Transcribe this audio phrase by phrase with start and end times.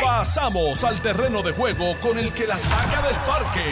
[0.00, 3.64] Pasamos al terreno de juego con el que la saca del parque.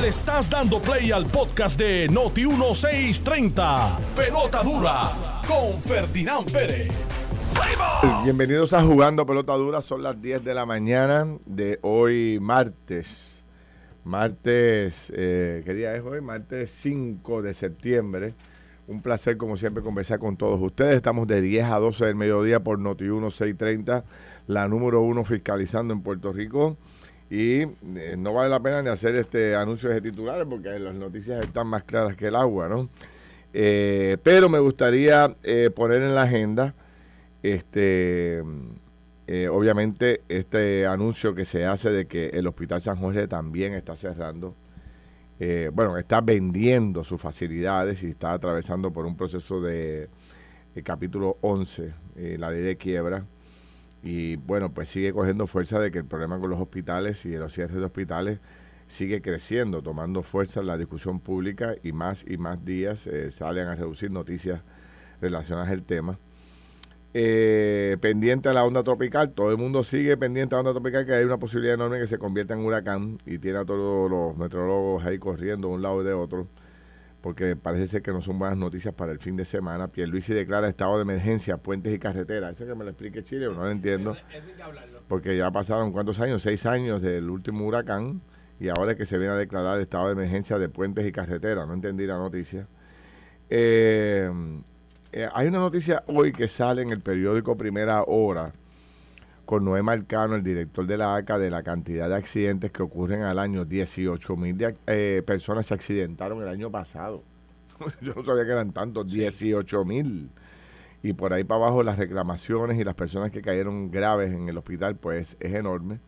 [0.00, 3.98] Le estás dando play al podcast de Noti 1630.
[4.16, 6.92] Pelota dura con Ferdinand Pérez.
[8.24, 9.82] Bienvenidos a Jugando Pelota Dura.
[9.82, 13.42] Son las 10 de la mañana de hoy, martes.
[14.04, 16.20] Martes, eh, ¿qué día es hoy?
[16.20, 18.34] Martes 5 de septiembre.
[18.86, 20.96] Un placer, como siempre, conversar con todos ustedes.
[20.96, 24.04] Estamos de 10 a 12 del mediodía por Noti 1630,
[24.46, 26.76] la número uno fiscalizando en Puerto Rico.
[27.30, 31.42] Y eh, no vale la pena ni hacer este anuncio de titulares porque las noticias
[31.42, 32.90] están más claras que el agua, ¿no?
[33.54, 36.74] Eh, pero me gustaría eh, poner en la agenda,
[37.42, 38.42] este,
[39.50, 44.54] obviamente, este anuncio que se hace de que el Hospital San Jorge también está cerrando.
[45.40, 50.08] Eh, bueno, está vendiendo sus facilidades y está atravesando por un proceso de,
[50.74, 53.26] de capítulo 11, eh, la ley de quiebra.
[54.02, 57.38] Y bueno, pues sigue cogiendo fuerza de que el problema con los hospitales y de
[57.38, 58.38] los de hospitales
[58.86, 63.66] sigue creciendo, tomando fuerza en la discusión pública y más y más días eh, salen
[63.66, 64.60] a reducir noticias
[65.20, 66.18] relacionadas al tema.
[67.16, 71.06] Eh, pendiente a la onda tropical, todo el mundo sigue pendiente a la onda tropical,
[71.06, 74.36] que hay una posibilidad enorme que se convierta en huracán y tiene a todos los
[74.36, 76.48] meteorólogos ahí corriendo de un lado y de otro,
[77.20, 79.86] porque parece ser que no son buenas noticias para el fin de semana.
[79.86, 82.56] Pierluisi declara estado de emergencia, puentes y carreteras.
[82.56, 84.16] Eso que me lo explique Chile, no lo entiendo.
[85.06, 88.22] Porque ya pasaron cuántos años, seis años del último huracán
[88.58, 91.68] y ahora es que se viene a declarar estado de emergencia de puentes y carreteras.
[91.68, 92.66] No entendí la noticia.
[93.50, 94.28] Eh,
[95.16, 98.52] eh, hay una noticia hoy que sale en el periódico Primera Hora
[99.44, 103.22] con Noé Marcano, el director de la ACA, de la cantidad de accidentes que ocurren
[103.22, 103.64] al año.
[103.64, 107.22] 18 mil eh, personas se accidentaron el año pasado.
[108.00, 110.30] Yo no sabía que eran tantos, 18 mil.
[111.00, 114.58] Y por ahí para abajo las reclamaciones y las personas que cayeron graves en el
[114.58, 116.00] hospital, pues es enorme.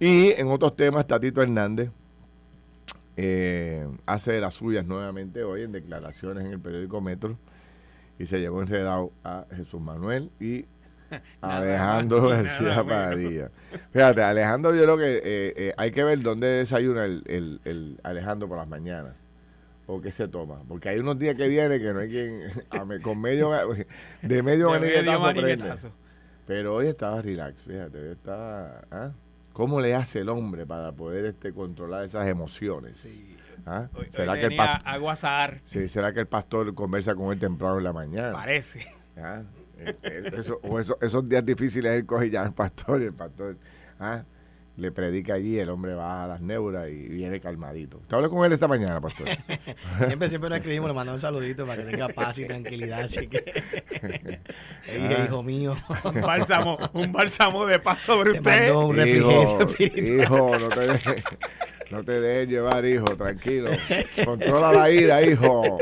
[0.00, 1.90] Y en otros temas, Tatito Hernández
[3.16, 7.38] eh, hace de las suyas nuevamente hoy en declaraciones en el periódico Metro
[8.18, 10.64] y se llevó enredado a Jesús Manuel y
[11.40, 13.50] Alejandro García Padilla.
[13.92, 15.22] Fíjate, Alejandro, yo creo que eh,
[15.56, 19.14] eh, hay que ver dónde desayuna el, el- el Alejandro por las mañanas
[19.86, 20.62] o qué se toma.
[20.66, 22.40] Porque hay unos días que viene que no hay quien
[22.88, 23.50] me- con medio
[24.22, 25.90] de medio maniquetazo.
[26.46, 29.10] Pero hoy estaba relax, fíjate, hoy está, ¿ah?
[29.52, 32.96] ¿Cómo le hace el hombre para poder este controlar esas emociones?
[33.66, 33.88] ¿Ah?
[33.94, 37.14] Hoy, ¿Será, hoy que el venía pas- a guasar, sí, ¿Será que el pastor conversa
[37.16, 38.32] con él temprano en la mañana?
[38.32, 38.86] parece.
[39.16, 39.42] ¿Ah?
[39.78, 43.12] Eh, eh, eso- o eso- esos días difíciles él coge ya al pastor y el
[43.14, 43.56] pastor
[43.98, 44.22] ¿ah?
[44.76, 47.98] Le predica allí, el hombre baja a las neuras y viene calmadito.
[48.08, 49.26] ¿Te hablé con él esta mañana, pastor?
[50.06, 53.00] Siempre, siempre nos escribimos, le mandamos un saludito para que tenga paz y tranquilidad.
[53.00, 53.42] Así que,
[54.86, 58.68] le dije, hijo mío, Un bálsamo, un bálsamo de paz sobre te usted.
[58.72, 61.24] mando un refrigerio hijo, hijo, no te dejes
[61.90, 63.70] no te dejes llevar, hijo, tranquilo.
[64.24, 65.78] Controla la ira, hijo.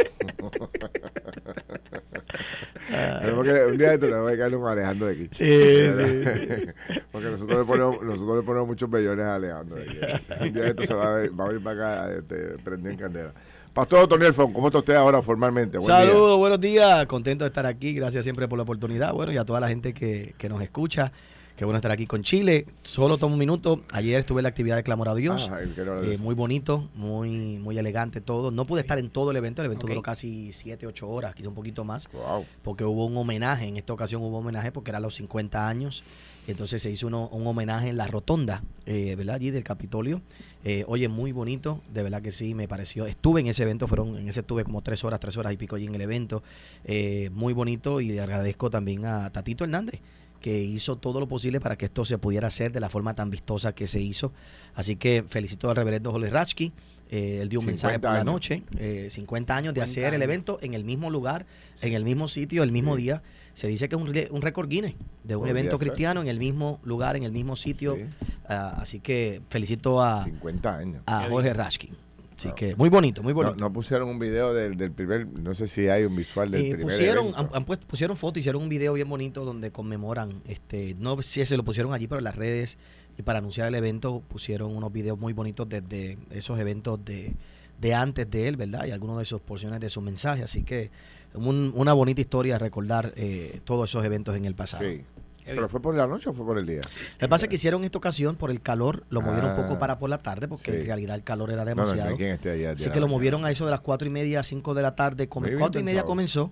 [3.21, 5.29] Tenemos que- un día de esto tenemos que caerle un Alejandro de aquí.
[5.31, 7.01] Sí, sí.
[7.13, 9.77] Porque nosotros le ponemos, nosotros le ponemos muchos bellones a Alejandro.
[9.77, 10.25] de aquí.
[10.47, 12.91] Un día de esto se va a, ver- va a venir para acá este, prendido
[12.91, 13.33] en candela.
[13.73, 15.79] Pastor Tony Alfon, ¿cómo está usted ahora formalmente?
[15.79, 15.97] Buen día.
[16.07, 17.07] Saludos, buenos días.
[17.07, 17.93] Contento de estar aquí.
[17.95, 19.13] Gracias siempre por la oportunidad.
[19.13, 21.11] Bueno, y a toda la gente que, que nos escucha.
[21.57, 22.67] Qué bueno estar aquí con Chile.
[22.83, 23.83] Solo tomo un minuto.
[23.93, 25.49] Ayer estuve en la actividad de Clamor a Dios.
[25.53, 25.61] Ah,
[26.03, 28.51] Eh, muy bonito, muy, muy elegante todo.
[28.51, 29.63] No pude estar en todo el evento.
[29.63, 32.09] El evento duró casi 7, 8 horas, quizá un poquito más.
[32.13, 32.45] Wow.
[32.65, 36.03] porque hubo un homenaje, en esta ocasión hubo un homenaje porque eran los 50 años,
[36.49, 39.37] entonces se hizo uno- un homenaje en la rotonda, eh, ¿verdad?
[39.37, 40.23] Allí del Capitolio.
[40.65, 43.07] Eh, oye, muy bonito, de verdad que sí, me pareció.
[43.07, 45.77] Estuve en ese evento, fueron, en ese estuve como tres horas, tres horas y pico
[45.77, 46.43] allí en el evento.
[46.85, 50.01] Eh, muy bonito y le agradezco también a Tatito Hernández
[50.45, 53.31] que hizo todo lo posible para que esto se pudiera hacer de la forma tan
[53.31, 54.31] vistosa que se hizo.
[54.75, 56.71] Así que felicito al reverendo Jole Ratchky.
[57.09, 60.13] Eh, él dio un 50 mensaje por la noche, eh, 50 años de 50 hacer
[60.13, 61.47] el evento en el mismo lugar,
[61.81, 63.05] en el mismo sitio, el mismo Sí.
[63.05, 63.23] día.
[63.55, 65.89] Se dice que es un, récord Guinness de un Podría evento ser.
[65.89, 67.97] cristiano en el mismo lugar, en el mismo sitio.
[67.97, 68.05] Sí.
[68.47, 71.03] Ah, así que felicito a, 50 años.
[71.07, 71.55] a Jorge.
[71.55, 71.97] Rashkin.
[72.37, 73.57] Así que muy bonito, muy bonito.
[73.57, 76.71] no pusieron un video del, del primer, no sé si hay un visual del Eh,
[76.75, 80.97] primer pusieron, han, han puesto- pusieron fotos, hicieron un video bien bonito donde conmemoran, este,
[80.99, 82.77] no sé si se lo pusieron allí, pero en las redes
[83.17, 87.35] y para anunciar el evento pusieron unos videos muy bonitos desde esos eventos de,
[87.81, 88.87] de antes de él, ¿verdad?
[88.87, 90.91] Y algunas de sus porciones de su mensaje, así que
[91.35, 94.85] un- una bonita historia recordar eh, todos esos eventos en el pasado.
[94.85, 95.03] Sí.
[95.45, 96.81] ¿Pero fue por la noche o fue por el día?
[97.15, 99.63] Lo que pasa es que hicieron esta ocasión por el calor, lo movieron un Ah,
[99.63, 100.77] poco para por la tarde, porque sí.
[100.79, 102.17] en realidad el calor era No, no, no demasiado.
[102.19, 102.71] esté allá.
[102.73, 104.95] Así que lo movieron a eso de las cuatro y media a 5 de la
[104.95, 105.29] tarde.
[105.33, 106.51] Bien cuatro y media comenzó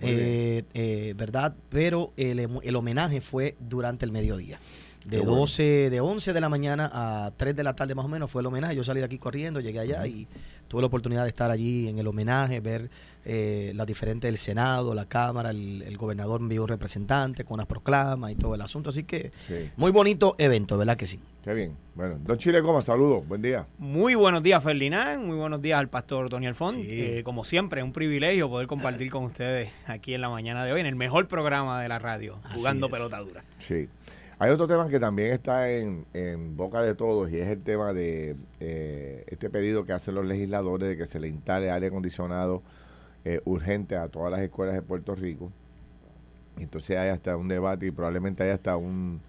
[0.00, 1.54] eh, eh, ¿verdad?
[1.70, 4.58] Pero el, el homenaje fue durante el mediodía.
[5.04, 5.40] De Qué bueno.
[5.40, 8.40] 12, de 11 de la mañana a 3 de la tarde más o menos fue
[8.40, 8.74] el homenaje.
[8.74, 10.26] Yo salí de aquí corriendo, llegué allá y
[10.68, 12.88] tuve la oportunidad de estar allí en el homenaje, ver
[13.26, 17.66] eh, las diferentes del Senado, la Cámara, el, el gobernador envió un representante con las
[17.66, 18.90] proclamas y todo el asunto.
[18.90, 21.20] Así que Sí, muy bonito evento, ¿verdad que sí?
[21.44, 21.76] qué bien.
[21.94, 23.66] Bueno, don Chile Goma, saludos, buen día.
[23.78, 25.22] Muy buenos días, Ferdinand.
[25.22, 26.74] Muy buenos días al pastor Tony Alfón.
[26.76, 26.86] Sí.
[26.88, 30.80] Eh, como siempre, un privilegio poder compartir con ustedes aquí en la mañana de hoy,
[30.80, 32.92] en el mejor programa de la radio, Así jugando es.
[32.92, 33.44] pelota dura.
[33.58, 33.88] Sí.
[34.44, 37.92] Hay otro tema que también está en, en boca de todos y es el tema
[37.94, 42.62] de eh, este pedido que hacen los legisladores de que se le instale aire acondicionado
[43.24, 45.50] eh, urgente a todas las escuelas de Puerto Rico.
[46.58, 49.20] Entonces hay hasta un debate y probablemente hay hasta un,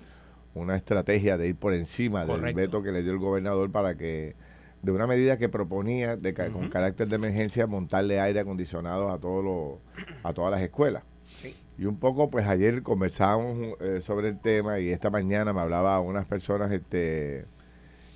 [0.53, 4.35] una estrategia de ir por encima del veto que le dio el gobernador para que
[4.81, 9.17] de una medida que proponía de ca- con carácter de emergencia montarle aire acondicionado a
[9.17, 9.79] todos los
[10.23, 11.03] a todas las escuelas.
[11.25, 11.56] Sí.
[11.77, 16.00] Y un poco, pues ayer conversábamos eh, sobre el tema y esta mañana me hablaba
[16.00, 17.45] unas personas este,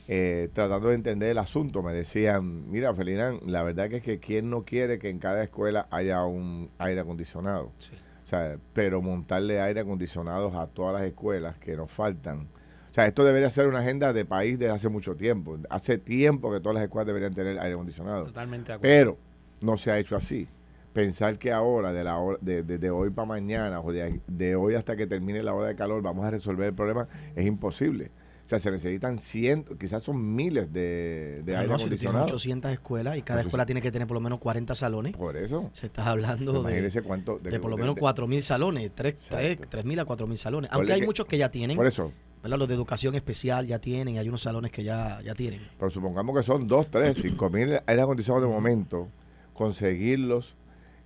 [0.07, 1.83] eh, tratando de entender el asunto.
[1.83, 5.43] Me decían, mira, Felinán, la verdad que es que quién no quiere que en cada
[5.43, 7.71] escuela haya un aire acondicionado.
[7.79, 7.91] Sí.
[8.23, 12.47] O sea, pero montarle aire acondicionados a todas las escuelas que nos faltan.
[12.89, 15.57] O sea, esto debería ser una agenda de país desde hace mucho tiempo.
[15.69, 18.25] Hace tiempo que todas las escuelas deberían tener aire acondicionado.
[18.25, 18.95] Totalmente de acuerdo.
[18.95, 19.17] Pero
[19.61, 20.47] no se ha hecho así.
[20.93, 24.55] Pensar que ahora, de, la hora, de, de- de hoy para mañana, o de, de
[24.55, 28.11] hoy hasta que termine la hora de calor, vamos a resolver el problema, es imposible.
[28.43, 32.25] O sea, se necesitan cientos, quizás son miles de, de Pero aire no, si acondicionado.
[32.25, 33.67] 800 escuelas y cada Eso escuela sí.
[33.67, 37.37] tiene que tener por lo menos 40 salones, Por eso, se está hablando de, cuánto.
[37.37, 39.83] de por lo menos de- 4.000 salones, 3 Exacto.
[39.83, 40.71] mil a 4.000 salones.
[40.73, 42.57] Aunque hay que- muchos que ya tienen, Por eso, ¿verdad?
[42.57, 45.61] los de educación especial ya tienen, hay unos salones que ya, ya tienen.
[45.77, 49.09] pero supongamos que son dos, tres, cinco mil aire acondicionados de momento,
[49.53, 50.55] conseguirlos,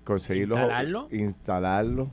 [0.03, 0.59] conseguirlos,
[1.11, 2.09] Instalarlo.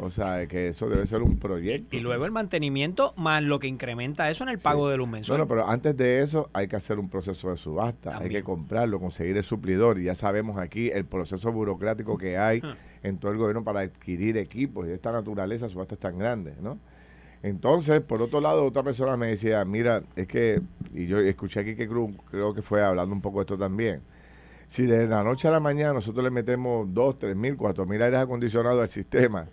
[0.00, 1.94] O sea, que eso debe ser un proyecto.
[1.96, 4.64] Y luego el mantenimiento más lo que incrementa eso en el Sí.
[4.64, 5.38] pago de luz No, mensual.
[5.38, 8.98] no, pero antes de eso hay que hacer un proceso de subasta, hay que comprarlo,
[8.98, 12.74] conseguir el suplidor y ya sabemos aquí el proceso burocrático que hay Ah.
[13.04, 16.78] en todo el gobierno para adquirir equipos y de esta naturaleza, subastas tan grandes, ¿no?
[17.42, 20.60] Entonces, por otro lado, otra persona me decía, mira, es que,
[20.92, 24.00] y yo escuché aquí que creo que fue hablando un poco de esto también,
[24.70, 28.00] si de la noche a la mañana nosotros le metemos dos, tres mil, cuatro mil
[28.00, 29.48] aires acondicionados al sistema,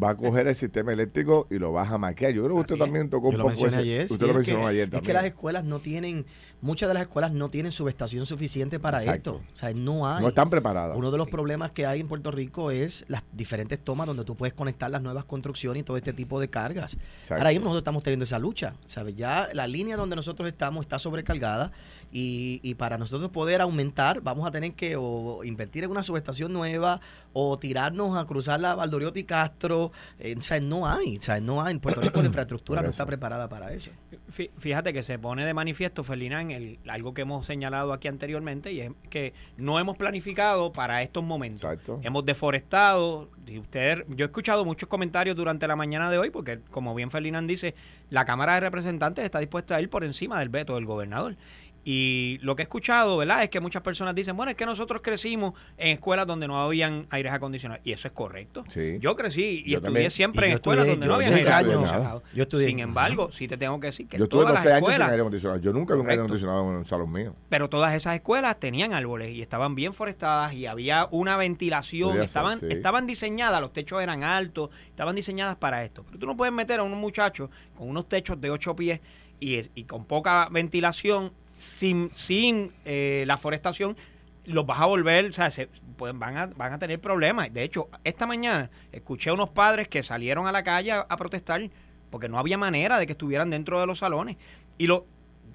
[0.00, 2.32] va a coger el sistema eléctrico y lo va a jamaquear.
[2.32, 2.86] Yo creo que usted Así es.
[2.86, 5.04] también tocó un poco sí, Usted lo es mencionó que, ayer Es también.
[5.04, 6.24] que las escuelas no tienen,
[6.60, 9.40] muchas de las escuelas no tienen subestación suficiente para Exacto.
[9.42, 9.52] esto.
[9.52, 10.22] O sea, no hay.
[10.22, 10.96] no están preparadas.
[10.96, 14.34] Uno de los problemas que hay en Puerto Rico es las diferentes tomas donde tú
[14.36, 16.94] puedes conectar las nuevas construcciones y todo este tipo de cargas.
[16.94, 17.34] Exacto.
[17.34, 18.74] Ahora mismo nosotros estamos teniendo esa lucha.
[18.86, 19.14] ¿sabes?
[19.16, 21.72] Ya la línea donde nosotros estamos está sobrecargada
[22.10, 26.52] y, y para nosotros poder aumentar vamos a tener que o invertir en una subestación
[26.52, 27.00] nueva
[27.32, 29.81] o tirarnos a cruzar la Valdoriotti Castro.
[30.18, 31.16] Eh, o sea, no hay.
[31.16, 31.72] O sea, no hay.
[31.72, 33.90] En Puerto Rico la infraestructura no está preparada para eso.
[34.30, 38.72] Fí- Fíjate que se pone de manifiesto, Ferdinand, el, algo que hemos señalado aquí anteriormente,
[38.72, 41.64] y es que no hemos planificado para estos momentos.
[41.64, 42.00] Exacto.
[42.02, 43.28] Hemos deforestado.
[43.46, 47.10] Y usted, yo he escuchado muchos comentarios durante la mañana de hoy, porque como bien
[47.10, 47.74] Ferdinand dice,
[48.10, 51.36] la Cámara de Representantes está dispuesta a ir por encima del veto del gobernador.
[51.84, 53.42] Y lo que he escuchado, ¿verdad?
[53.42, 57.06] Es que muchas personas dicen, bueno, es que nosotros crecimos en escuelas donde no habían
[57.10, 57.84] aires acondicionados.
[57.84, 58.64] Y eso es correcto.
[58.68, 58.98] Sí.
[59.00, 60.10] Yo crecí y Yo estudié también.
[60.12, 62.22] siempre Y en escuelas estudié- donde no había seis aire años, acondicionado.
[62.34, 64.74] yo estudié- Sin embargo, sí te tengo que decir que Yo estuve todas 12 las
[64.76, 65.60] años sin escuelas, aire acondicionado.
[65.60, 67.34] Yo nunca vi un aire acondicionado en un salón mío.
[67.48, 72.22] pero todas esas escuelas tenían árboles y estaban bien forestadas y había una ventilación, Podría
[72.22, 72.66] ser, estaban, sí.
[72.70, 76.04] estaban diseñadas, los techos eran altos, estaban diseñadas para esto.
[76.06, 79.00] Pero tú no puedes meter a unos muchachos con unos techos de 8 pies
[79.40, 83.96] y, es- y con poca ventilación, sin, sin eh, la forestación,
[84.44, 87.52] los vas a volver, o sea, se, pueden, van, a, van a tener problemas.
[87.52, 91.16] De hecho, esta mañana escuché a unos padres que salieron a la calle a, a
[91.16, 91.70] protestar
[92.10, 94.36] porque no había manera de que estuvieran dentro de los salones.
[94.76, 95.06] Y lo,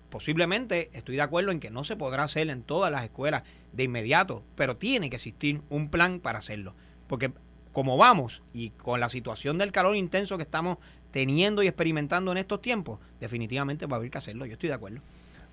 [0.09, 3.83] posiblemente estoy de acuerdo en que no se podrá hacer en todas las escuelas de
[3.83, 6.73] inmediato, pero tiene que existir un plan para hacerlo.
[7.07, 7.31] Porque
[7.73, 10.77] como vamos y con la situación del calor intenso que estamos
[11.11, 14.45] teniendo y experimentando en estos tiempos, definitivamente va a haber que hacerlo.
[14.45, 15.01] Yo estoy de acuerdo.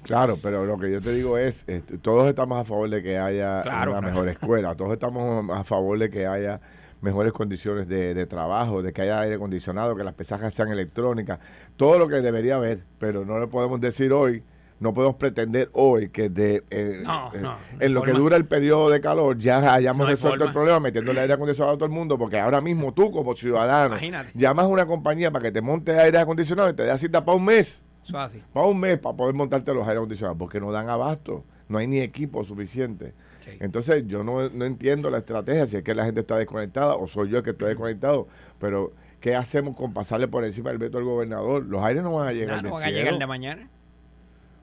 [0.04, 3.18] Claro, pero lo que yo te digo es, este, todos estamos a favor de que
[3.18, 4.12] haya Claro, una claro.
[4.14, 6.60] mejor escuela, todos estamos a favor de que haya
[7.00, 11.38] mejores condiciones de, de trabajo, de que haya aire acondicionado, que las pesajas sean electrónicas,
[11.76, 14.42] todo lo que debería haber, pero no le podemos decir hoy,
[14.80, 18.44] no podemos pretender hoy que de, eh, No, eh, no, en lo que dura el
[18.46, 21.92] periodo de calor ya hayamos No resuelto el problema metiéndole aire acondicionado a todo el
[21.92, 24.32] mundo, porque ahora mismo tú como ciudadano Imagínate.
[24.34, 27.36] llamas a una compañía para que te monte aire acondicionado y te dé cita para
[27.36, 27.82] un mes.
[28.04, 28.42] Eso así.
[28.56, 31.86] Va un mes para poder montarte los aire acondicionados, porque no dan abasto, no hay
[31.86, 33.14] ni equipo suficiente.
[33.44, 33.52] Sí.
[33.60, 37.06] Entonces yo no, no entiendo la estrategia, si es que la gente está desconectada o
[37.08, 40.98] soy yo el que estoy desconectado, pero ¿qué hacemos con pasarle por encima del veto
[40.98, 41.64] del gobernador?
[41.64, 43.70] Los aires no van a llegar del no van a llegar de mañana.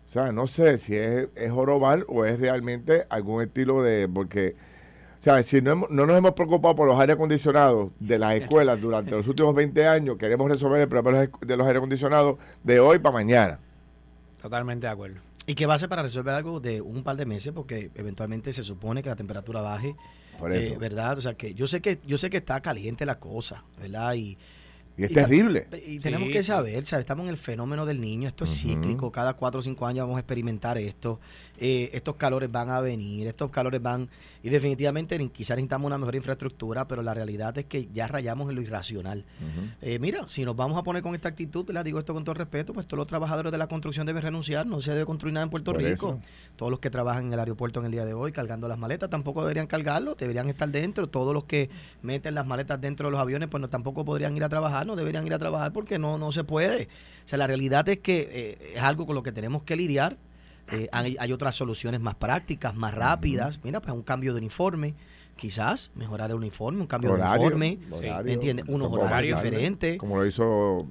[0.05, 4.09] O sea, no sé si es, es jorobar o es realmente algún estilo de...
[4.09, 4.55] Porque,
[5.21, 8.33] o sea, si no, hemos- no nos hemos preocupado por los aire acondicionados de las
[8.33, 12.79] escuelas durante los últimos 20 años, queremos resolver el problema de los aire acondicionados de
[12.79, 13.59] hoy para mañana.
[14.41, 15.19] Totalmente de acuerdo.
[15.45, 17.53] ¿Y qué va a hacer para resolver algo de un par de meses?
[17.53, 19.95] Porque eventualmente se supone que la temperatura baje,
[20.39, 20.79] Por eh, eso.
[20.79, 21.19] ¿verdad?
[21.19, 24.15] O sea que yo sé que yo sé que está caliente la cosa, ¿verdad?
[24.15, 24.39] Y,
[25.01, 25.67] y es y- terrible.
[25.85, 27.03] y tenemos Sí, que saber, ¿sabes?
[27.03, 30.17] Estamos en el fenómeno del niño, esto es cíclico, cada cuatro o cinco años vamos
[30.17, 31.19] a experimentar esto,
[31.57, 34.09] eh, estos calores van a venir, estos calores van,
[34.43, 38.49] y definitivamente ni- quizás necesitamos una mejor infraestructura, pero la realidad es que ya rayamos
[38.49, 39.25] en lo irracional.
[39.81, 42.35] Eh, mira, si nos vamos a poner con esta actitud, les digo esto con todo
[42.35, 45.43] respeto, pues todos los trabajadores de la construcción deben renunciar, no se debe construir nada
[45.43, 45.89] en Puerto Por Rico.
[45.91, 46.19] eso.
[46.55, 49.09] Todos los que trabajan en el aeropuerto en el día de hoy cargando las maletas
[49.09, 51.07] tampoco deberían cargarlo, deberían estar dentro.
[51.09, 51.69] Todos los que
[52.01, 54.97] meten las maletas dentro de los aviones, pues no tampoco podrían ir a trabajar, no
[54.97, 56.89] deberían ir a trabajar porque no, no se puede.
[57.25, 60.17] O sea, la realidad es que eh, es algo con lo que tenemos que lidiar.
[60.71, 63.59] Eh, hay, hay otras soluciones más prácticas, más rápidas.
[63.63, 64.93] Mira, pues un cambio de uniforme,
[65.35, 67.79] quizás mejorar el uniforme, un cambio de uniforme.
[67.91, 68.65] horario, ¿me entiendes?
[68.67, 69.97] Unos horarios diferentes.
[69.97, 70.87] Como lo hizo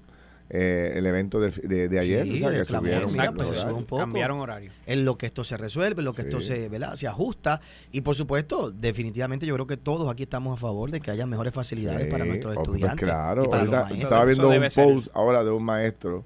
[0.52, 3.47] eh, el evento del- de, de ayer, Sí, o sea, de que subieron mira, pues
[3.49, 3.57] se horarios.
[3.71, 4.00] sube un poco.
[4.00, 4.73] Cambiaron horario.
[4.87, 6.95] en lo que esto se resuelve, en lo que esto se, ¿verdad?
[6.97, 7.61] se ajusta.
[7.92, 11.25] Y por supuesto, definitivamente yo creo que todos aquí estamos a favor de que haya
[11.26, 13.07] mejores facilidades para nuestros oh, pues estudiantes.
[13.07, 14.02] claro, y para los ahorita maestros.
[14.02, 14.85] estaba viendo un ser.
[14.85, 16.25] post ahora de un maestro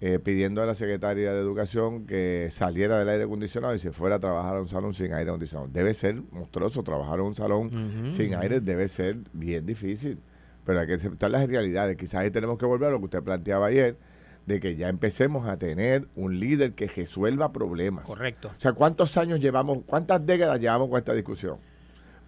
[0.00, 4.14] eh, pidiendo a la secretaria de Educación que saliera del aire acondicionado y se fuera
[4.14, 5.68] a trabajar a un salón sin aire acondicionado.
[5.72, 10.20] Debe ser monstruoso trabajar en un salón sin aire, debe ser bien difícil.
[10.68, 11.96] Pero hay que aceptar las realidades.
[11.96, 13.96] Quizás ahí tenemos que volver a lo que usted planteaba ayer,
[14.44, 18.04] de que ya empecemos a tener un líder que resuelva problemas.
[18.04, 18.48] Correcto.
[18.48, 21.56] O sea, ¿cuántos años llevamos, cuántas décadas llevamos con esta discusión?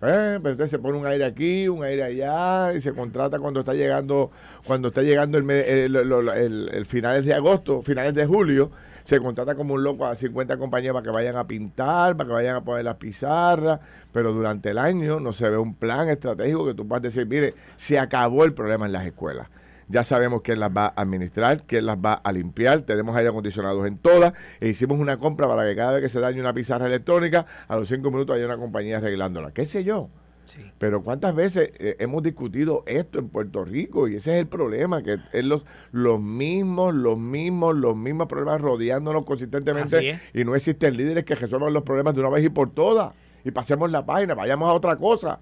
[0.02, 3.60] Eh, pero entonces se pone un aire aquí, un aire allá, y se contrata cuando
[3.60, 4.30] está llegando,
[4.66, 8.70] cuando está llegando el, el- el- el finales de agosto, finales de julio,
[9.04, 12.32] se contrata como un loco a 50 compañías para que vayan a pintar, para que
[12.32, 13.80] vayan a poner las pizarras,
[14.12, 17.54] pero durante el año no se ve un plan estratégico que tú puedas decir, mire,
[17.76, 19.48] se acabó el problema en las escuelas.
[19.90, 22.82] Ya sabemos quién las va a administrar, quién las va a limpiar.
[22.82, 24.34] Tenemos aire acondicionados en todas.
[24.60, 27.76] E hicimos una compra para que cada vez que se dañe una pizarra electrónica, a
[27.76, 29.50] los cinco minutos haya una compañía arreglándola.
[29.50, 30.08] ¿Qué sé yo?
[30.44, 30.60] Sí.
[30.78, 35.02] Pero cuántas veces eh, hemos discutido esto en Puerto Rico y ese es el problema,
[35.02, 40.96] que es los, los mismos, los mismos, los mismos problemas rodeándonos consistentemente y no existen
[40.96, 43.12] líderes que resuelvan los problemas de una vez y por todas
[43.44, 45.40] y pasemos la página, vayamos a otra cosa.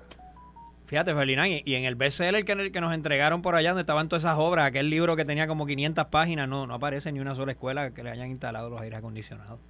[0.88, 4.08] Fíjate, Ferdinand, y y en el bestseller que, que nos entregaron por allá, donde estaban
[4.08, 7.34] todas esas obras, aquel libro que tenía como 500 páginas, no, no aparece ni una
[7.36, 9.60] sola escuela que le hayan instalado los aires acondicionados.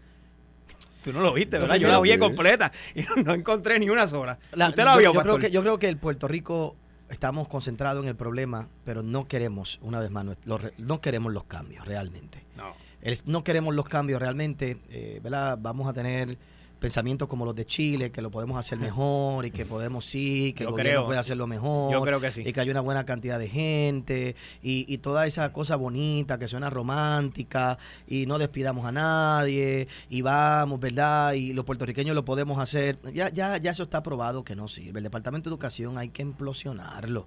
[1.03, 1.77] Tú no lo viste, ¿verdad?
[1.77, 4.39] Yo la vi completa y no, no encontré ni una sola.
[4.53, 6.77] La- ¿Usted la yo, vio, yo creo que, yo creo que en Puerto Rico
[7.09, 11.45] estamos concentrados en el problema, pero no queremos, una vez más, los no queremos los
[11.45, 12.45] cambios realmente.
[12.57, 12.75] No.
[13.01, 15.57] El- no queremos los cambios realmente, eh, ¿verdad?
[15.61, 16.37] Vamos a tener
[16.79, 20.65] pensamientos como los de Chile, que lo podemos hacer mejor y que podemos sí, que
[20.65, 21.07] Yo el gobierno creo.
[21.07, 21.93] puede hacerlo mejor.
[21.93, 22.43] Yo creo que sí.
[22.45, 26.49] Y que hay una buena cantidad de gente y, y toda esa cosa bonita que
[26.49, 31.33] suena romántica y no despidamos a nadie y vamos, ¿verdad?
[31.33, 32.99] Y los puertorriqueños lo podemos hacer.
[33.13, 34.99] Ya, ya, ya eso está probado que no sirve.
[35.01, 37.27] El Departamento de Educación hay que implosionarlo.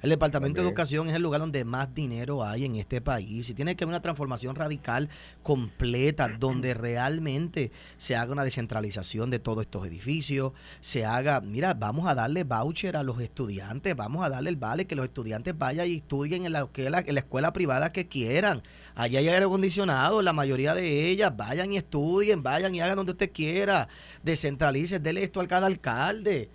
[0.00, 0.68] El Departamento de.
[0.68, 3.94] Educación es el lugar donde más dinero hay en este país y tiene que haber
[3.94, 5.08] una transformación radical
[5.42, 12.06] completa donde realmente se haga una descentralización de todos estos edificios, se haga, mira, vamos
[12.06, 15.88] a darle voucher a los estudiantes, vamos a darle el vale que los estudiantes vayan
[15.88, 18.62] y estudien en la, que la- en la escuela privada que quieran.
[18.94, 23.12] Allá hay aire acondicionado, la mayoría de ellas, vayan y estudien, vayan y hagan donde
[23.12, 23.88] usted quiera,
[24.22, 26.50] descentralice, dele esto al cada alcalde.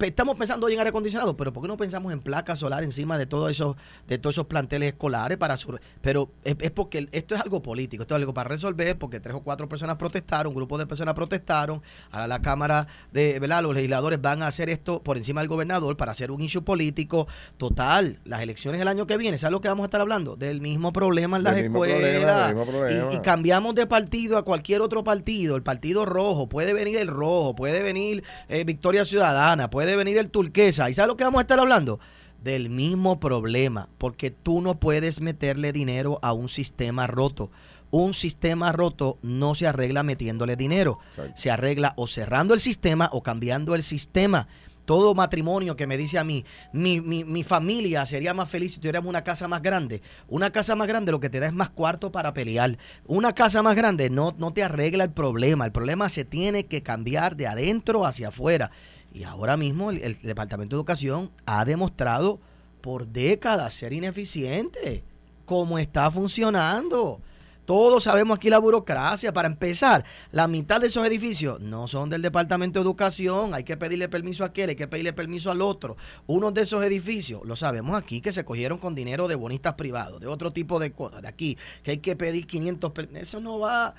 [0.00, 3.18] Estamos pensando hoy en aire acondicionado, pero ¿por qué no pensamos en placas solar encima
[3.18, 7.34] de todos esos, de todos esos planteles escolares para sur- pero es, es porque esto
[7.34, 10.54] es algo político, esto es algo para resolver, porque tres o cuatro personas protestaron, un
[10.56, 13.62] grupo de personas protestaron, ahora la Cámara de, ¿verdad?
[13.62, 17.26] Los legisladores van a hacer esto por encima del gobernador para hacer un issue político.
[17.56, 20.36] Total, las elecciones del año que viene, ¿sabes lo que vamos a estar hablando?
[20.36, 21.96] Del mismo problema en las Del escuelas.
[21.98, 23.12] problema, del mismo problema.
[23.12, 27.08] Y- y cambiamos de partido a cualquier otro partido, el partido rojo, puede venir el
[27.08, 30.88] rojo, puede venir eh, Victoria Ciudadana, puede venir el turquesa.
[30.88, 31.98] ¿Y sabes lo que vamos a estar hablando?
[32.42, 37.50] Del mismo problema, porque tú no puedes meterle dinero a un sistema roto.
[37.90, 40.98] Un sistema roto no se arregla metiéndole dinero,
[41.34, 44.46] se arregla o cerrando el sistema o cambiando el sistema.
[44.88, 48.78] todo matrimonio que me dice a mí, mi, mi, mi familia sería más feliz si
[48.78, 50.00] tuviéramos una casa más grande.
[50.28, 52.78] Una casa más grande lo que te da es más cuarto para pelear.
[53.06, 55.66] Una casa más grande no, no te arregla el problema.
[55.66, 58.70] El problema se tiene que cambiar de adentro hacia afuera.
[59.12, 62.40] Y ahora mismo el, Departamento de Educación ha demostrado
[62.80, 65.02] por décadas ser ineficiente.
[65.44, 67.20] Cómo está funcionando.
[67.64, 69.32] Todos sabemos aquí la burocracia.
[69.32, 73.52] Para empezar, la mitad de esos edificios no son del Departamento de Educación.
[73.52, 75.96] Hay que pedirle permiso a aquel, hay que pedirle permiso al otro.
[76.26, 80.20] Uno de esos edificios, lo sabemos aquí, que se cogieron con dinero de bonistas privados,
[80.20, 81.20] de otro tipo de cosas.
[81.20, 83.94] De aquí, que hay que pedir 500 Eso no va.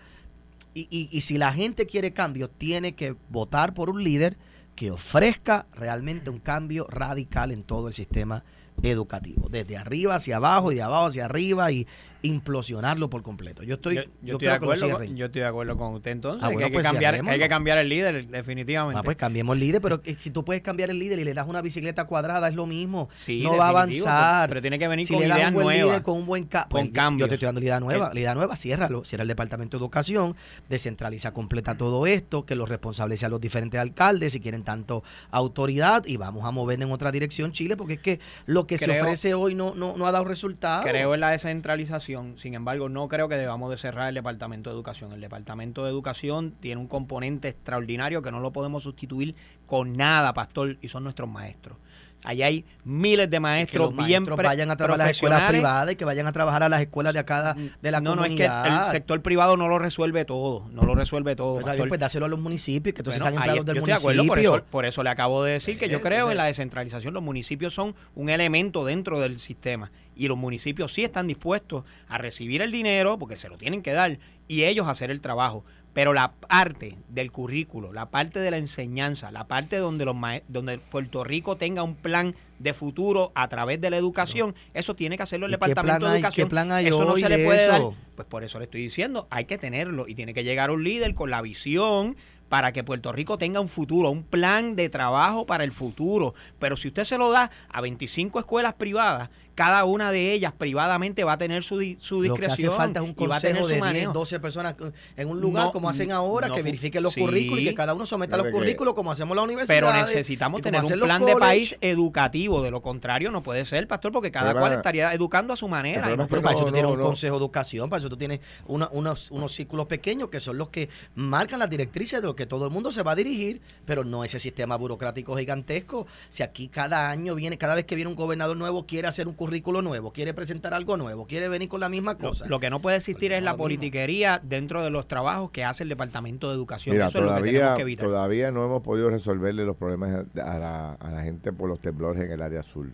[0.74, 4.38] Y, y, y si la gente quiere cambio, tiene que votar por un líder
[4.80, 8.46] que ofrezca realmente un cambio radical en todo el sistema
[8.82, 11.86] educativo, desde arriba hacia abajo y de abajo hacia arriba y
[12.22, 13.64] implosionarlo por completo.
[13.64, 16.44] Yo estoy, yo, estoy, de acuerdo, con, yo estoy de acuerdo con usted entonces.
[16.44, 19.00] Ah, que, hay, pues que, cambiar, hay, que cambiar, el líder, definitivamente.
[19.00, 21.48] Ah, pues cambiemos el líder, pero si tú puedes cambiar el líder y le das
[21.48, 23.10] una bicicleta cuadrada, es lo mismo.
[23.28, 24.50] no va a avanzar.
[24.50, 26.90] Pero, tiene que venir si con le das un buen líder, con un buen con
[26.90, 27.26] cambio.
[27.26, 28.14] Yo te estoy dando la idea nueva.
[28.14, 29.04] La idea nueva, ciérralo.
[29.04, 30.36] Cierra el Departamento de Educación,
[30.68, 36.06] descentraliza completa todo esto, que los responsables sean los diferentes alcaldes, si quieren tanto autoridad,
[36.06, 39.34] y vamos a mover en otra dirección Chile, porque es que lo que se ofrece
[39.34, 40.86] hoy no, no, no ha dado resultados.
[40.86, 44.76] Creo en la descentralización, sin embargo, no creo que debamos de cerrar el Departamento de
[44.76, 45.12] Educación.
[45.14, 49.36] El Departamento de Educación tiene un componente extraordinario que no lo podemos sustituir
[49.66, 51.78] con nada, pastor, y son nuestros maestros.
[52.24, 55.96] Allá hay miles de maestros que bien vayan a trabajar a las escuelas privadas y
[55.96, 58.64] que vayan a trabajar a las escuelas de acá de la no, comunidad.
[58.64, 61.60] No, es que el sector privado no lo resuelve todo, no lo resuelve todo.
[61.62, 64.28] Pues, pues dáselo a los municipios, que entonces sean empleados del municipio.
[64.28, 67.14] por, eso, por eso le acabo de decir que yo creo en la descentralización.
[67.14, 72.18] Los municipios son un elemento dentro del sistema y los municipios sí están dispuestos a
[72.18, 75.64] recibir el dinero, porque se lo tienen que dar, y ellos hacer el trabajo.
[75.94, 80.16] Pero la parte del currículo, la parte de la enseñanza, la parte donde, los
[80.48, 85.18] donde Puerto Rico tenga un plan de futuro a través de la educación, eso tiene
[85.18, 86.48] que hacerlo el Departamento de Educación.
[86.48, 87.72] ¿qué plan hay eso no se le puede eso?
[87.72, 87.82] dar.
[88.16, 91.14] Pues por eso le estoy diciendo, hay que tenerlo y tiene que llegar un líder
[91.16, 92.16] con la visión
[92.50, 96.34] para que Puerto Rico tenga un futuro, un plan de trabajo para el futuro.
[96.58, 99.30] Pero si usted se lo da a 25 escuelas privadas
[99.60, 102.30] cada una de ellas privadamente va a tener su, su discreción.
[102.30, 104.74] Lo que hace falta es un consejo de 10, 12 personas
[105.18, 108.38] en un lugar como hacen ahora, que verifiquen los currículos y que cada uno someta
[108.38, 109.78] los currículos como hacemos la universidad.
[109.78, 114.14] Pero necesitamos tener un plan de país educativo, de lo contrario no puede ser, pastor,
[114.14, 116.08] porque cada cual estaría educando a su manera.
[116.08, 119.52] Pero, para eso tú tienes un consejo de educación, para eso tú tienes unos, unos
[119.54, 122.94] círculos pequeños que son los que marcan las directrices de lo que todo el mundo
[122.94, 126.08] se va a dirigir, pero no ese sistema burocrático gigantesco.
[126.30, 129.34] Si aquí cada año viene, cada vez que viene un gobernador nuevo quiere hacer un
[129.34, 132.48] currículo currículo nuevo, quiere presentar algo nuevo, quiere venir con la misma cosa.
[132.48, 135.90] Lo, que no puede existir es la politiquería dentro de los trabajos que hace el
[135.90, 136.96] Departamento de Educación.
[136.96, 138.08] Eso todavía, es lo que tenemos que evitar.
[138.08, 142.22] Todavía no hemos podido resolverle los problemas a la, a la gente por los temblores
[142.22, 142.94] en el área azul.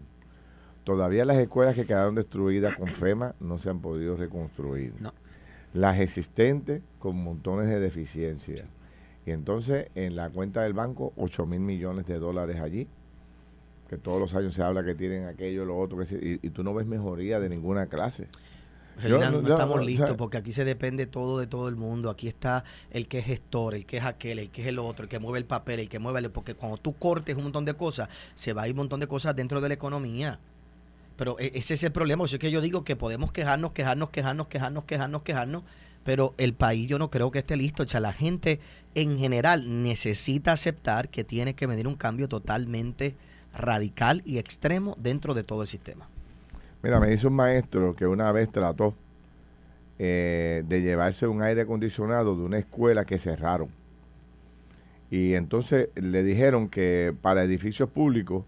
[0.85, 4.93] Todavía las escuelas que quedaron destruidas con FEMA no se han podido reconstruir.
[5.01, 5.13] No.
[5.73, 8.63] Las existentes con montones de deficiencias.
[9.25, 12.87] Y entonces en la cuenta del banco 8 mil millones de dólares allí
[13.89, 16.73] que todos los años se habla que tienen aquello, lo otro, que y, tú no
[16.73, 18.27] ves mejoría de ninguna clase.
[19.07, 22.09] no, estamos listos porque aquí se depende todo de todo el mundo.
[22.09, 25.03] Aquí está el que es gestor, el que es aquel, el que es el otro,
[25.03, 26.31] el que mueve el papel, el que mueve el...
[26.31, 29.07] Porque cuando tú cortes un montón de cosas, se va a ir un montón de
[29.07, 30.39] cosas dentro de la economía.
[31.15, 32.25] Pero e, ese es el problema.
[32.25, 35.63] Eso es que yo digo que podemos quejarnos, quejarnos, quejarnos, quejarnos, quejarnos, quejarnos,
[36.03, 37.83] pero el país yo no creo que esté listo.
[37.83, 38.59] O sea, la gente
[38.95, 43.15] en general necesita aceptar que tiene que venir un cambio totalmente
[43.57, 46.07] radical y extremo dentro de todo el sistema.
[46.83, 48.93] Mira, me dice un maestro que una vez trató
[49.97, 53.69] eh, de llevarse un aire acondicionado de una escuela que cerraron.
[55.09, 58.43] Y entonces le dijeron que para edificios públicos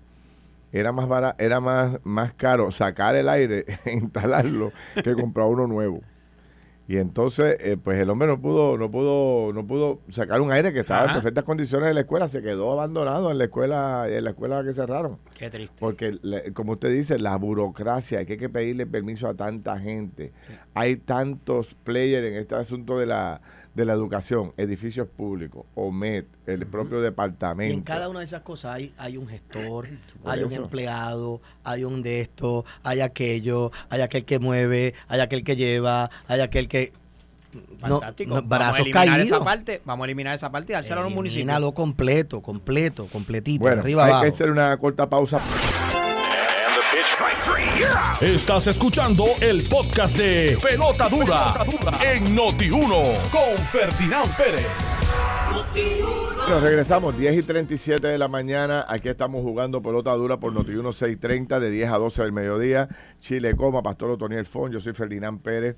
[0.71, 4.71] era más era más, más caro sacar el aire e instalarlo
[5.03, 6.01] que comprar uno nuevo.
[6.87, 10.71] Y entonces, eh, pues el hombre no pudo, no pudo, no pudo sacar un aire
[10.71, 14.23] que estaba en perfectas condiciones en la escuela, se quedó abandonado en la escuela, en
[14.23, 15.19] la escuela que cerraron.
[15.37, 15.75] Qué triste.
[15.79, 16.17] Porque,
[16.53, 20.31] como usted dice, la burocracia, hay que pedirle permiso a tanta gente.
[20.73, 23.41] Hay tantos players en este asunto de la,
[23.75, 27.71] de la educación, edificios públicos, OMED, el propio departamento.
[27.71, 29.87] Y en cada una de esas cosas hay, hay un gestor,
[30.25, 35.43] hay un empleado, hay un de esto, hay aquello, hay aquel que mueve, hay aquel
[35.43, 36.91] que lleva, hay aquel que...
[37.79, 38.35] Fantástico.
[38.35, 41.13] No, vamos a eliminar esa parte, vamos a eliminar esa parte y dárselo a los
[41.13, 41.73] municipios.
[41.73, 45.41] completo, completo, completito, bueno, arriba hay que hacer una corta pausa.
[48.21, 51.65] Estás escuchando el podcast de Pelota Dura,
[52.03, 54.65] en Noti1 con Ferdinand Pérez.
[56.47, 58.85] Bueno, regresamos, 10 y 37 de la mañana.
[58.87, 62.87] Aquí estamos jugando pelota dura por Noti 630 de 10 a 12 del mediodía.
[63.19, 65.75] Chile Coma, Pastor Otoniel Fon, yo soy Ferdinand Pérez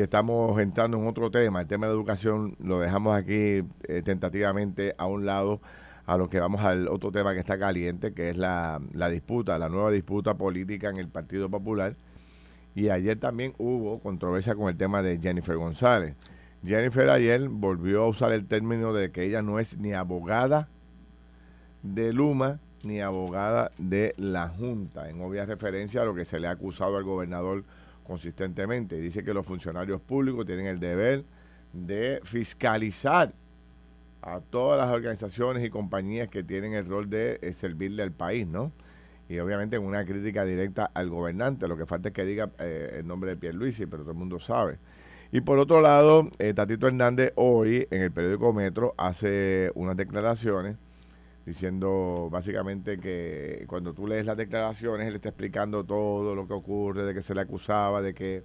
[0.00, 1.60] estamos entrando en otro tema.
[1.60, 5.60] El tema de educación lo dejamos aquí eh, tentativamente a un lado
[6.06, 9.58] a lo que vamos al otro tema que está caliente, que es la, la disputa,
[9.58, 11.96] la nueva disputa política en el Partido Popular.
[12.74, 16.14] Y ayer también hubo controversia con el tema de Jennifer González.
[16.64, 20.68] Jennifer ayer volvió a usar el término de que ella no es ni abogada
[21.82, 26.48] de Luma ni abogada de la Junta, en obvia referencia a lo que se le
[26.48, 27.64] ha acusado al gobernador
[28.10, 29.00] consistentemente.
[29.00, 31.24] Dice que los funcionarios públicos tienen el deber
[31.72, 33.32] de fiscalizar
[34.20, 38.48] a todas las organizaciones y compañías que tienen el rol de eh, servirle al país,
[38.48, 38.72] ¿no?
[39.28, 42.96] Y obviamente en una crítica directa al gobernante, lo que falta es que diga eh,
[42.98, 44.78] el nombre de Pierluisi, pero todo el mundo sabe.
[45.30, 50.76] Y por otro lado, eh, Tatito Hernández hoy en el periódico Metro hace unas declaraciones
[51.46, 57.04] diciendo básicamente que cuando tú lees las declaraciones, él está explicando todo lo que ocurre,
[57.04, 58.44] de que se le acusaba, de que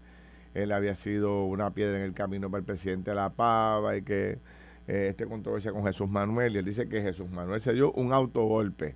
[0.54, 4.04] él había sido una piedra en el camino para el presidente de la Pava y
[4.04, 4.40] que
[4.88, 6.56] eh, este controversia con Jesús Manuel.
[6.56, 8.96] Y él dice que Jesús Manuel se dio un autogolpe.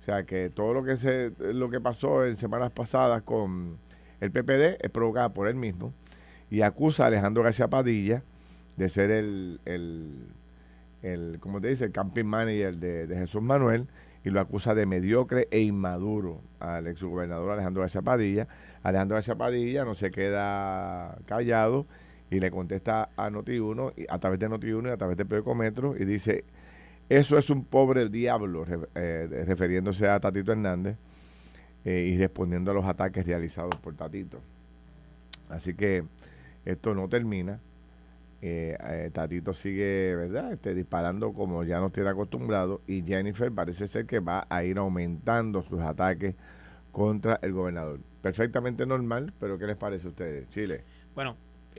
[0.00, 3.78] O sea que todo lo que se, lo que pasó en semanas pasadas con
[4.20, 5.92] el PPD es provocado por él mismo
[6.50, 8.22] y acusa a Alejandro García Padilla
[8.76, 10.26] de ser el, el,
[11.02, 13.88] el como te dice, el camping manager de, Jesús Manuel
[14.24, 18.48] y lo acusa de mediocre e inmaduro al exgobernador Alejandro García Padilla.
[18.82, 21.86] Alejandro García Padilla no se queda callado
[22.30, 26.04] y le contesta a Noti1, a través de Noti1 y a través de Periódico y
[26.04, 26.44] dice,
[27.08, 30.96] eso es un pobre diablo, eh, refiriéndose a Tatito Hernández
[31.84, 34.40] eh, y respondiendo a los ataques realizados por Tatito.
[35.48, 36.04] Así que
[36.64, 37.58] esto no termina.
[38.42, 40.52] Eh, eh, Tatito sigue, ¿verdad?
[40.52, 44.78] Este, disparando como ya nos tiene acostumbrado y Jennifer parece ser que va a ir
[44.78, 46.34] aumentando sus ataques
[46.90, 48.00] contra el gobernador.
[48.22, 50.48] Perfectamente normal, pero ¿qué les parece a ustedes?
[50.50, 50.84] Chile.
[51.14, 51.36] Bueno,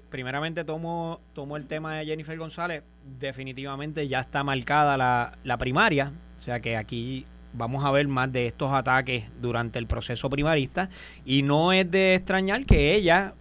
[0.10, 2.84] primeramente tomo, tomo el tema de Jennifer González.
[3.20, 8.32] Definitivamente ya está marcada la, la primaria, o sea que aquí vamos a ver más
[8.32, 10.90] de estos ataques durante el proceso primarista
[11.26, 13.34] y no es de extrañar que ella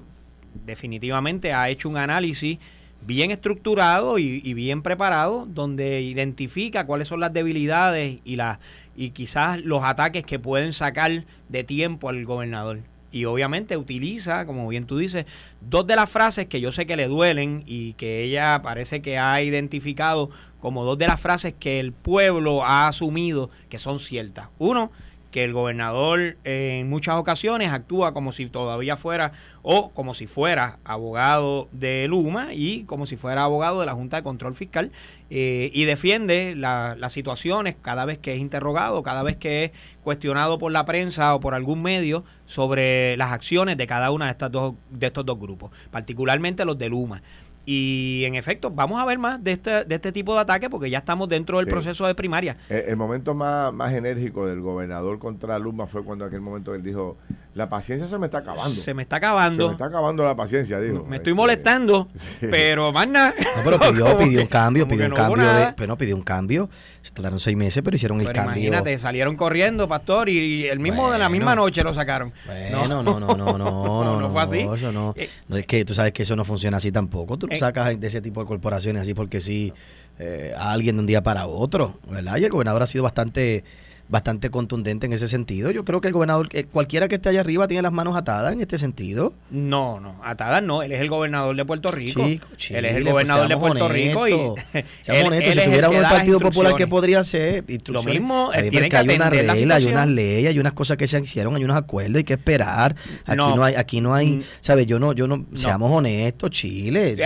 [0.65, 2.59] definitivamente ha hecho un análisis
[3.03, 8.59] bien estructurado y, bien preparado donde identifica cuáles son las debilidades y las
[8.97, 12.81] y quizás los ataques que pueden sacar de tiempo al gobernador
[13.13, 15.27] y obviamente utiliza, como bien tú dices,
[15.61, 19.19] dos de las frases que yo sé que le duelen y que ella parece que
[19.19, 24.49] ha identificado como dos de las frases que el pueblo ha asumido que son ciertas.
[24.59, 24.93] Uno,
[25.31, 30.79] que el gobernador en muchas ocasiones actúa como si todavía fuera o como si fuera
[30.85, 34.91] abogado de Luma y como si fuera abogado de la Junta de Control Fiscal
[35.29, 39.71] eh, y defiende las situaciones cada vez que es interrogado, cada vez que es
[40.03, 44.31] cuestionado por la prensa o por algún medio sobre las acciones de cada una de,
[44.33, 47.23] estas dos, de estos dos grupos, particularmente los de Luma.
[47.67, 50.91] Y en efecto, vamos a ver más de este, de este tipo de ataques porque
[50.91, 52.57] ya estamos dentro del proceso de primaria.
[52.69, 56.83] El, momento más, más enérgico del gobernador contra Luma fue cuando en aquel momento él
[56.83, 57.17] dijo,
[57.55, 58.81] la paciencia se me está acabando.
[58.81, 59.65] Se me está acabando.
[59.65, 61.05] Se me está acabando la paciencia, digo.
[61.05, 62.09] Me estoy molestando,
[62.41, 63.35] pero más nada.
[63.57, 65.53] No, pero pidió, pidió un cambio, pidió un cambio.
[65.53, 66.71] De, pero pidió un cambio.
[67.03, 68.57] Se tardaron seis meses, pero hicieron el cambio.
[68.57, 72.33] Imagínate, salieron corriendo, pastor, y el mismo de la misma noche lo sacaron.
[72.47, 74.61] Bueno, no, no, no, no, no, no, no, fue así.
[74.61, 77.37] Eso no, eh, no, es que tú sabes que eso no funciona así tampoco.
[77.37, 79.73] Tú lo eh, sacas de ese tipo de corporaciones así porque sí
[80.21, 82.37] eh, a alguien de un día para otro, ¿verdad?
[82.37, 83.65] Y el gobernador ha sido bastante
[84.11, 85.71] bastante contundente en ese sentido.
[85.71, 88.53] Yo creo que el gobernador, eh, cualquiera que esté allá arriba, tiene las manos atadas
[88.53, 89.33] en este sentido.
[89.51, 90.83] No, no, atadas no.
[90.83, 92.25] Él es el gobernador de Puerto Rico.
[92.25, 94.29] él es el pues gobernador de Puerto Rico.
[94.29, 94.33] Y
[95.03, 97.65] seamos honestos, si tuviera uno del Partido Popular, ¿qué podría ser?
[97.87, 101.07] Lo mismo, él tiene que hay una regla, hay unas leyes, hay unas cosas que
[101.07, 102.97] se hicieron, hay unos acuerdos, hay que esperar.
[103.25, 104.43] Aquí no, hay, aquí no hay, mm.
[104.61, 104.87] ¿sabes?
[104.87, 107.17] Yo no, yo no, seamos honestos, Chile.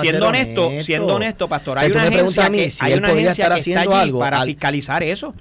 [0.00, 4.12] siendo honesto, siendo honesto, pastor, hay una agencia que, hay una agencia que está allí
[4.12, 5.34] para fiscalizar eso.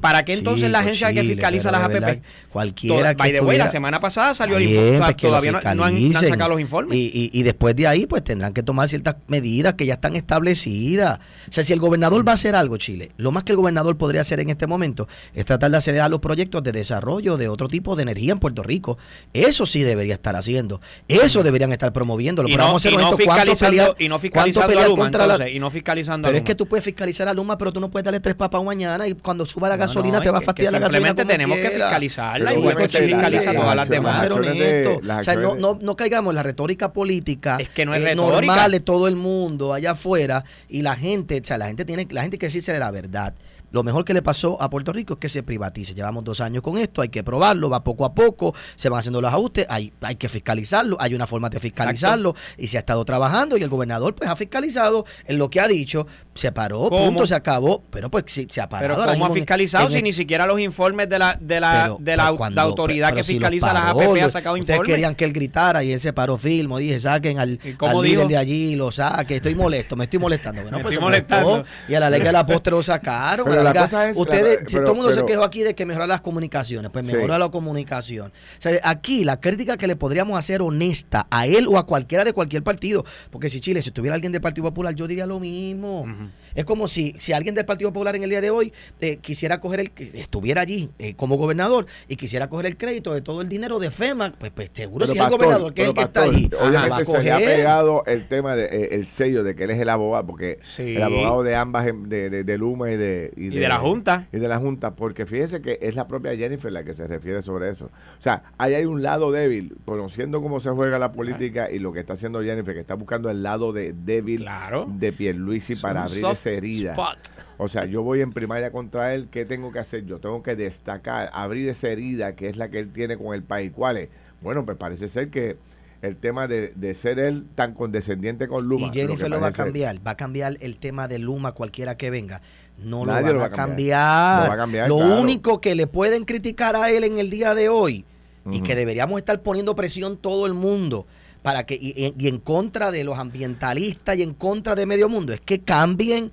[0.00, 2.22] ¿Para qué entonces la agencia que fiscaliza las APP?
[2.52, 4.98] Cualquiera que By the way, la semana pasada salió el informe.
[4.98, 6.96] Pues todavía no, han, sacado los informes.
[6.96, 11.18] Y, y, después de ahí, pues tendrán que tomar ciertas medidas que ya están establecidas.
[11.48, 13.96] O sea, si el gobernador va a hacer algo, Chile, lo más que el gobernador
[13.96, 17.68] podría hacer en este momento es tratar de acelerar los proyectos de desarrollo de otro
[17.68, 18.98] tipo de energía en Puerto Rico.
[19.32, 20.80] Eso sí debería estar haciendo.
[21.08, 22.48] Eso deberían estar promoviéndolo.
[22.48, 25.48] Y no, vamos a hacer y no fiscalizando, y no fiscalizando a Luma, contra la...
[25.48, 28.04] y no fiscalizando Pero es que tú puedes fiscalizar a Luma, pero tú no puedes
[28.04, 31.08] darle tres papas mañana y cuando suba la gasolina, te va a fastidiar la gasolina.
[31.08, 34.18] Simplemente tenemos que fiscalizarla, igual que se fiscaliza todas las demás.
[34.18, 35.00] Ser honesto.
[35.02, 38.10] O sea, no, no, no caigamos en la retórica política es que no es eh,
[38.10, 38.46] retórica.
[38.54, 42.06] normal de todo el mundo allá afuera y la gente, o sea, la gente tiene,
[42.10, 43.34] la gente que decirse la verdad.
[43.70, 45.94] Lo mejor que le pasó a Puerto Rico es que se privatice.
[45.94, 49.20] Llevamos dos años con esto, hay que probarlo, va poco a poco, se van haciendo
[49.20, 53.04] los ajustes, hay, hay que fiscalizarlo, hay una forma de fiscalizarlo y se ha estado
[53.04, 57.26] trabajando y el gobernador pues ha fiscalizado en lo que ha dicho, se paró, punto,
[57.26, 58.96] se acabó, pero pues sí, se ha parado.
[58.96, 62.26] Pero ¿cómo ha fiscalizado si ni siquiera los informes de la, de la, de la,
[62.26, 64.80] autoridad que fiscaliza las APP ha sacado informes?
[64.80, 68.28] Ustedes querían que él gritara y él se paró filmo, dije, saquen al, al líder
[68.28, 70.62] de allí, lo saque, estoy molesto, me estoy molestando.
[70.68, 71.64] Bueno, me pues estoy molestando.
[71.88, 74.92] y a la ley de la postre lo sacaron la cosa es, ustedes, si todo
[74.92, 77.40] el mundo se quejó aquí de que mejora las comunicaciones, pues mejora sí.
[77.40, 78.28] la comunicación.
[78.28, 82.24] O sea, aquí la crítica que le podríamos hacer honesta a él o a cualquiera
[82.24, 85.40] de cualquier partido, porque si Chile, si tuviera alguien del Partido Popular, yo diría lo
[85.40, 86.02] mismo.
[86.02, 86.30] Uh -huh.
[86.54, 89.60] Es como si, si alguien del Partido Popular en el día de hoy eh, quisiera
[89.60, 93.48] coger el, estuviera allí eh, como gobernador y quisiera coger el crédito de todo el
[93.48, 95.94] dinero de FEMA, pues, pues seguro pero si pastor, es el gobernador que es el
[95.94, 96.50] que pastor, está allí.
[96.58, 99.70] Obviamente Ajá, se le ha pegado el tema de eh, el sello de que él
[99.70, 100.96] es el abogado, porque sí.
[100.96, 103.78] el abogado de ambas, de, de, de Luma y de, y de, y de la
[103.78, 104.26] Junta.
[104.32, 107.42] Y de la Junta, porque fíjese que es la propia Jennifer la que se refiere
[107.42, 107.86] sobre eso.
[107.86, 111.74] O sea, ahí hay un lado débil, conociendo cómo se juega la política claro.
[111.74, 114.86] y lo que está haciendo Jennifer, que está buscando el lado de débil claro.
[114.88, 116.92] de Pierluisi para abrir esa herida.
[116.92, 117.18] Spot.
[117.58, 120.06] O sea, yo voy en primaria contra él, ¿qué tengo que hacer?
[120.06, 123.42] Yo tengo que destacar, abrir esa herida que es la que él tiene con el
[123.42, 123.72] país.
[123.74, 124.08] ¿Cuál es?
[124.40, 125.56] Bueno, pues parece ser que
[126.02, 128.86] el tema de, de, ser él tan condescendiente con Luma.
[128.86, 130.06] Y Jennifer lo, lo va a cambiar, ser.
[130.06, 132.40] va a cambiar el tema de Luma cualquiera que venga.
[132.78, 134.42] No lo, lo, va a cambiar.
[134.44, 135.20] Lo, va a cambiar, lo claro.
[135.20, 138.04] único que le pueden criticar a él en el día de hoy
[138.44, 138.56] uh -huh.
[138.56, 141.06] y que deberíamos estar poniendo presión todo el mundo
[141.42, 145.32] para que y, y, en contra de los ambientalistas y en contra de medio mundo
[145.32, 146.30] es que cambien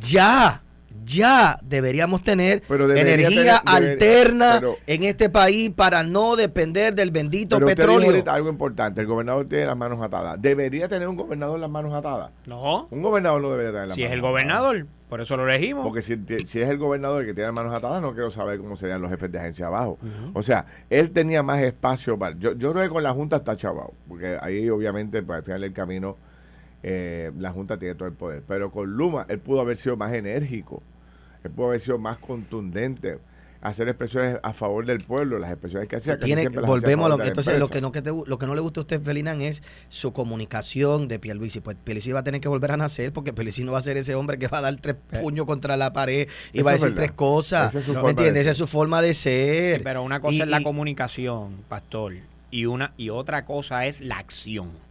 [0.00, 0.63] ya
[1.04, 7.56] ya deberíamos tener energía tener, alterna pero, en este país para no depender del bendito
[7.56, 8.08] pero petróleo.
[8.08, 10.40] Usted dijo algo importante, el gobernador tiene las manos atadas.
[10.40, 12.30] ¿Debería tener un gobernador las manos atadas?
[12.46, 12.88] No.
[12.90, 14.92] Un gobernador no debería tener las si manos es el gobernador, atadas.
[15.08, 15.84] por eso lo elegimos.
[15.84, 18.58] Porque si, si, es el gobernador el que tiene las manos atadas, no quiero saber
[18.58, 19.98] cómo serían los jefes de agencia abajo.
[20.02, 20.30] Uh -huh.
[20.34, 22.36] O sea, él tenía más espacio para...
[22.38, 25.60] Yo, yo creo que con la Junta está chavado, porque ahí obviamente para el final
[25.60, 26.16] del camino
[26.84, 28.44] eh, la Junta tiene todo el poder.
[28.46, 30.82] Pero con Luma él pudo haber sido más enérgico
[31.44, 33.18] él pudo haber sido más contundente
[33.60, 36.18] hacer expresiones a favor del pueblo, las expresiones que hacía.
[36.18, 38.80] Tiene, volvemos a lo, entonces lo que, no, que te, lo que no le gusta
[38.80, 41.60] a usted, Felinan, es su comunicación de Pierluisi.
[41.60, 43.96] Pues Pierluisi va a tener que volver a nacer porque Pierluisi no va a ser
[43.96, 46.74] ese hombre que va a dar tres puños contra la pared y Eso va a
[46.74, 47.74] decir es tres cosas.
[47.74, 48.42] Es ¿Me entiendes?
[48.42, 49.78] Esa es su forma de ser.
[49.78, 52.14] Sí, pero una cosa y, es la y, comunicación, pastor,
[52.50, 54.83] y una y otra cosa es la acción.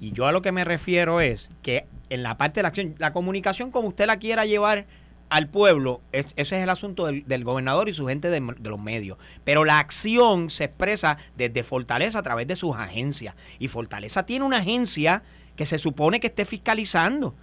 [0.00, 2.94] Y yo a lo que me refiero es que en la parte de la acción,
[2.98, 4.86] la comunicación como usted la quiera llevar
[5.28, 8.70] al pueblo, es, ese es el asunto del, del gobernador y su gente de, de,
[8.70, 9.18] los medios.
[9.44, 13.34] Pero la acción se expresa desde Fortaleza a través de sus agencias.
[13.58, 15.22] Y Fortaleza tiene una agencia
[15.56, 17.34] que se supone que esté fiscalizando.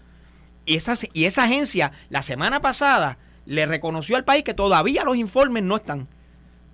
[0.65, 5.15] Y esa, y esa agencia, la semana pasada, le reconoció al país que todavía los
[5.15, 6.07] informes no están.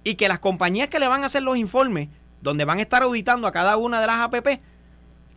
[0.03, 2.07] Y que las compañías que le van a hacer los informes,
[2.41, 4.61] donde van a estar auditando a cada una de las APP,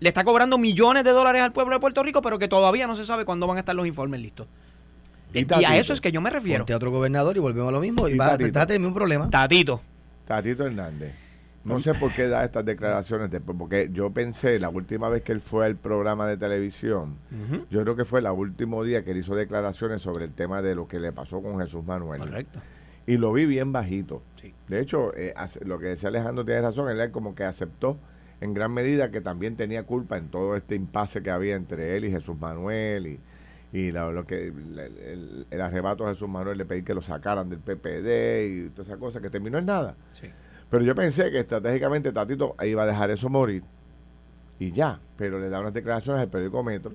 [0.00, 2.96] le está cobrando millones de dólares al pueblo de Puerto Rico, pero que todavía no
[2.96, 4.46] se sabe cuándo van a estar los informes listos.
[5.33, 6.61] Y, y, a eso es que yo me refiero.
[6.61, 8.09] Ponte a otro gobernador y volvemos a lo mismo.
[8.09, 9.28] Y, y va, a tener un problema.
[9.30, 9.80] Tatito.
[10.26, 11.12] Tatito Hernández.
[11.64, 15.33] No sé por qué da estas declaraciones después, porque yo pensé la última vez que
[15.33, 17.64] él fue al programa de televisión, uh -huh.
[17.70, 20.74] yo creo que fue el último día que él hizo declaraciones sobre el tema de
[20.74, 22.20] lo que le pasó con Jesús Manuel.
[22.20, 22.61] Correcto.
[23.07, 24.22] Y lo vi bien bajito.
[24.40, 24.54] Sí.
[24.68, 27.98] De hecho, eh, lo que decía Alejandro tiene razón, él como que aceptó
[28.40, 32.05] en gran medida que también tenía culpa en todo este impasse que había entre él
[32.05, 33.20] y Jesús Manuel y
[33.75, 37.03] y la, lo que el, el, el, arrebato a Jesús Manuel le pedí que lo
[37.03, 39.97] sacaran del PPD y toda esa cosa que terminó en nada.
[40.12, 40.31] Sí.
[40.70, 43.64] Pero yo pensé que estratégicamente Tatito iba a dejar eso morir
[44.61, 46.92] y ya, pero le da unas declaraciones al periódico Metro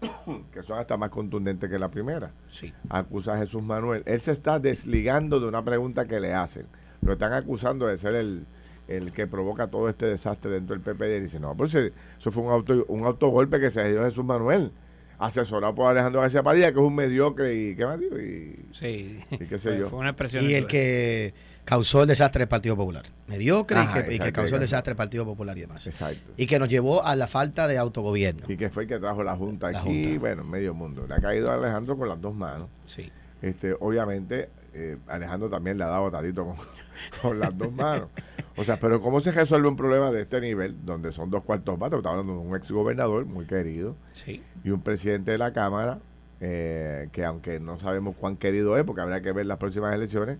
[0.52, 2.30] que son hasta más contundentes que la primera.
[2.52, 2.72] Sí.
[2.88, 4.04] Acusa a Jesús Manuel.
[4.06, 6.66] Él se está desligando de una pregunta que le hacen.
[7.02, 8.46] Lo están acusando de ser el,
[8.88, 11.16] el que provoca todo este desastre dentro del PPD.
[11.16, 14.72] Y dice, no, pues eso fue un, auto, un autogolpe que se dio Jesús Manuel
[15.18, 19.18] asesorado por Alejandro García Padilla, que es un mediocre y qué más digo, y, sí.
[19.30, 19.88] y qué sé yo.
[19.88, 21.32] Fue una expresión y el que
[21.64, 23.04] causó el desastre del Partido Popular.
[23.26, 25.86] Mediocre Ajá, y, que, y, que, causó el desastre del Partido Popular y demás.
[25.86, 26.32] Exacto.
[26.36, 28.44] Y que nos llevó a la falta de autogobierno.
[28.48, 30.20] Y que fue el que trajo la Junta la aquí, junta.
[30.20, 31.06] bueno, medio mundo.
[31.08, 32.68] Le ha caído a Alejandro con las dos manos.
[32.86, 33.10] Sí.
[33.46, 36.56] Este, obviamente, eh, Alejandro también le ha dado tatito con,
[37.22, 38.08] con las dos manos.
[38.56, 41.78] O sea, pero ¿cómo se resuelve un problema de este nivel, donde son dos cuartos
[41.78, 41.98] batos?
[41.98, 44.42] Estamos hablando de un ex gobernador muy querido sí.
[44.64, 46.00] y un presidente de la Cámara
[46.40, 50.38] eh, que aunque no sabemos cuán querido es, porque habrá que ver las próximas elecciones,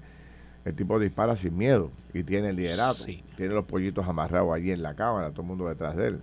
[0.65, 4.83] el tipo dispara sin miedo y tiene el liderato, tiene los pollitos amarrados allí en
[4.83, 6.23] la cámara, todo el mundo detrás de él.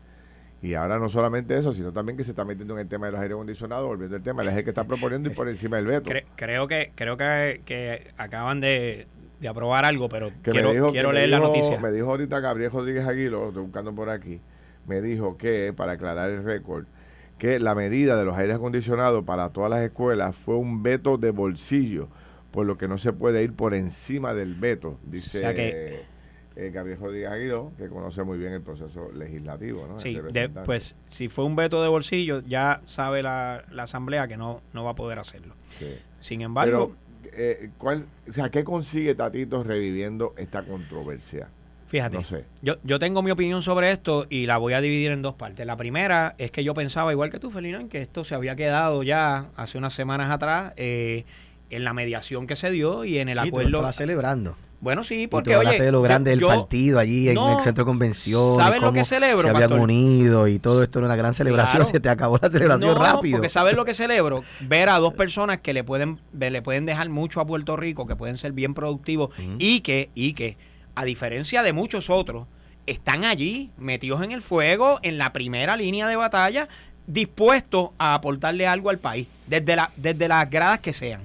[0.64, 3.12] Y ahora no solamente eso, sino también que se está metiendo en el tema de
[3.12, 6.10] los aire acondicionados, volviendo al tema, el que está proponiendo y por encima del veto.
[6.38, 9.06] creo que creo que, que acaban de,
[9.48, 11.78] aprobar algo, pero quiero, quiero leer la noticia.
[11.82, 14.40] Me dijo ahorita Gabriel Rodríguez Aguilo, estoy buscando por aquí,
[14.88, 16.86] me dijo que, para aclarar el récord,
[17.38, 21.32] que la medida de los aires acondicionados para todas las escuelas fue un veto de
[21.32, 22.08] bolsillo,
[22.52, 26.06] por lo que no se puede ir por encima del veto, dice
[26.56, 29.88] eh, Gabriel Rodríguez Aguilo, que conoce muy bien el proceso legislativo.
[29.88, 30.00] ¿no?
[30.00, 30.18] Sí,
[30.66, 34.92] pues si fue un veto de bolsillo, ya sabe la, Asamblea que no, no va
[34.92, 35.56] a poder hacerlo.
[36.20, 36.96] Sin embargo...
[37.32, 41.50] eh, ¿cuál, o sea, ¿qué consigue Tatito reviviendo esta controversia?
[41.94, 42.18] Fíjate,
[42.64, 45.64] yo, yo tengo mi opinión sobre esto y la voy a dividir en dos partes.
[45.68, 49.04] La primera es que yo pensaba, igual que tú, Felina, que esto se había quedado
[49.04, 51.24] ya hace unas semanas atrás eh,
[51.70, 53.86] en la mediación que se dio y en el acuerdo.
[53.86, 54.56] Tú celebrando.
[54.84, 57.86] Bueno, sí, porque y tú oye, de lo grande del partido allí en el centro
[57.86, 58.58] de convención.
[58.58, 59.42] ¿Sabes lo que celebro?
[59.42, 61.86] Se habían unido y todo esto era una gran celebración.
[61.94, 63.38] Se te acabó la celebración no, rápido.
[63.38, 64.44] Porque ¿sabes lo que celebro?
[64.60, 68.18] Ver a dos personas que le pueden, le pueden dejar mucho a Puerto Rico, que
[68.18, 70.58] pueden ser bien productivos y que, y que
[70.96, 72.46] a diferencia de muchos otros,
[72.86, 76.68] están allí, metidos en el fuego, en la primera línea de batalla,
[77.08, 81.22] dispuestos a aportarle algo al país, desde, la, desde las gradas que sean.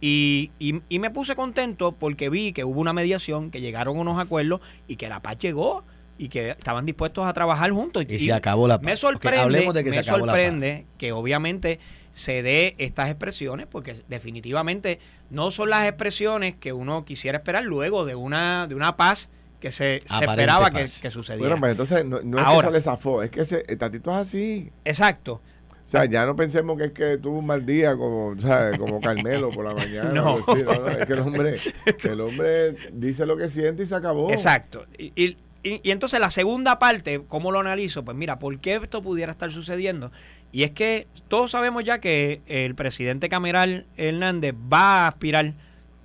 [0.00, 4.60] Y, y, me puse contento porque vi que hubo una mediación, que llegaron unos acuerdos
[4.86, 5.84] y que la paz llegó
[6.18, 8.04] y que estaban dispuestos a trabajar juntos.
[8.08, 8.84] Y, se acabó la paz.
[8.84, 11.80] Me sorprende, de que, me sorprende que obviamente
[12.12, 18.04] se dé estas expresiones porque definitivamente no son las expresiones que uno quisiera esperar luego
[18.04, 19.30] de una, de una paz
[19.60, 21.56] que se, esperaba que, sucediera.
[21.56, 24.16] Bueno, pero entonces no, es que se le zafó, es que ese, el tatito es
[24.16, 24.72] así.
[24.84, 25.40] Exacto.
[25.88, 28.36] O sea, ya no pensemos que es que tuvo un mal día como,
[28.78, 30.12] como Carmelo por la mañana.
[30.12, 30.40] no.
[30.40, 31.56] es que el hombre,
[32.02, 34.30] el hombre dice lo que siente y se acabó.
[34.30, 34.84] Exacto.
[34.98, 38.04] Y, y, y, entonces la segunda parte, ¿cómo lo analizo?
[38.04, 40.12] Pues mira, ¿por qué esto pudiera estar sucediendo?
[40.52, 45.54] Y es que todos sabemos ya que el presidente Cameral Hernández va a aspirar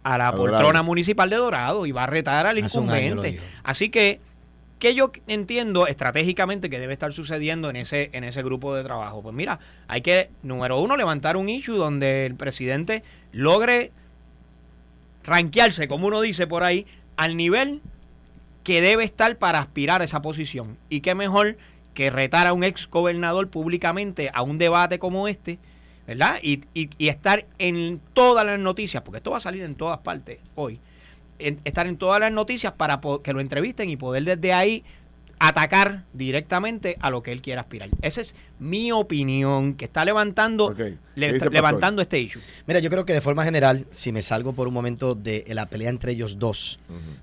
[0.03, 3.41] a la poltrona municipal de Dorado y va a retar al incumbente.
[3.63, 4.21] Así que,
[4.83, 9.21] ¿qué yo entiendo estratégicamente que debe estar sucediendo en ese, en ese grupo de trabajo?
[9.21, 13.93] Pues mira, hay que, número uno, levantar un issue donde el presidente logre
[15.23, 17.79] ranquearse, como uno dice por ahí, al nivel
[18.65, 20.77] que debe estar para aspirar a esa posición.
[20.89, 21.55] Y qué mejor
[21.93, 25.59] que retar a un ex gobernador públicamente a un debate como este,
[26.05, 26.39] ¿verdad?
[26.41, 30.39] Y, y, estar en todas las noticias, porque esto va a salir en todas partes
[30.55, 30.81] hoy,
[31.63, 34.83] estar en todas las noticias para que lo entrevisten y poder desde ahí
[35.39, 37.89] atacar directamente a lo que él quiera aspirar.
[38.01, 40.75] Esa es mi opinión, que está levantando,
[41.15, 42.41] levantando este issue.
[42.65, 45.67] Mira, yo creo que de forma general, si me salgo por un momento de la
[45.67, 46.79] pelea entre ellos dos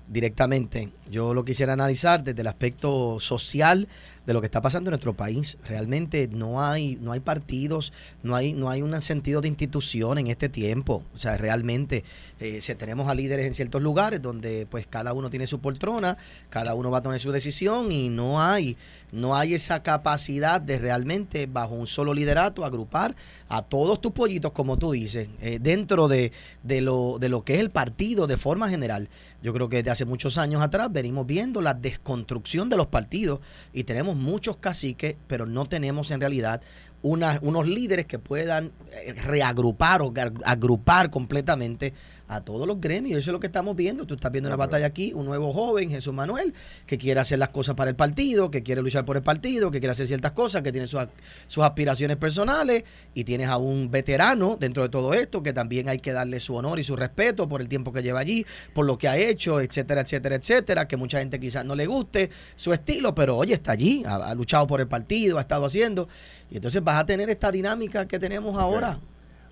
[0.07, 3.87] directamente, yo lo quisiera analizar desde el aspecto social
[4.25, 5.57] de lo que está pasando en nuestro país.
[5.67, 10.27] Realmente no hay, no hay partidos, no hay, no hay un sentido de institución en
[10.27, 11.03] este tiempo.
[11.13, 12.03] O sea, realmente
[12.39, 16.17] eh, tenemos a líderes en ciertos lugares donde pues cada uno tiene su poltrona,
[16.49, 18.77] cada uno va a tomar su decisión y no hay,
[19.11, 23.15] no hay esa capacidad de realmente bajo un solo liderato agrupar
[23.49, 26.31] a todos tus pollitos, como tú dices, eh, dentro de,
[26.63, 29.09] de, lo, de lo que es el partido de forma general.
[29.41, 33.39] Yo creo que desde hace muchos años atrás venimos viendo la desconstrucción de los partidos
[33.73, 36.61] y tenemos muchos caciques, pero no tenemos en realidad
[37.03, 40.13] unos líderes que puedan eh, reagrupar o
[40.45, 41.93] agrupar completamente
[42.31, 43.19] a todos los gremios.
[43.19, 44.05] Eso es lo que estamos viendo.
[44.05, 46.53] Tú estás viendo una batalla aquí, un nuevo joven, Jesús Manuel,
[46.87, 49.79] que quiere hacer las cosas para el partido, que quiere luchar por el partido, que
[49.79, 51.01] quiere hacer ciertas cosas, que tiene sus,
[51.47, 52.85] sus aspiraciones personales.
[53.13, 56.55] Y tienes a un veterano dentro de todo esto, que también hay que darle su
[56.55, 59.59] honor y su respeto por el tiempo que lleva allí, por lo que ha hecho,
[59.59, 60.87] etcétera, etcétera, etcétera.
[60.87, 64.65] Que mucha gente quizás no le guste su estilo, pero oye, está allí, ha, luchado
[64.67, 66.07] por el partido, ha estado haciendo.
[66.49, 68.97] Y entonces vas a tener esta dinámica que tenemos ahora.